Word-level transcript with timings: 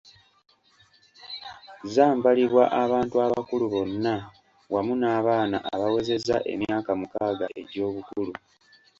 Zambalibwa 1.93 2.63
abantu 2.83 3.15
abakulu 3.25 3.65
bonna 3.73 4.15
wamu 4.73 4.93
n’abaana 5.01 5.57
abawezezza 5.73 6.35
emyaka 6.53 6.91
mukaaga 6.99 7.47
egy’obukulu. 7.61 8.33